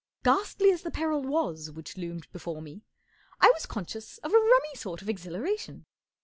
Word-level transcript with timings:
Ghastly 0.23 0.71
as 0.71 0.81
the 0.81 0.89
peril 0.89 1.21
was 1.21 1.69
which 1.69 1.95
loomed 1.95 2.25
before 2.31 2.59
me, 2.59 2.81
I 3.39 3.51
was 3.53 3.67
conscious 3.67 4.17
of 4.23 4.31
a 4.33 4.35
rummy 4.35 4.73
sort 4.73 5.03
of 5.03 5.09
exhilaration. 5.09 5.85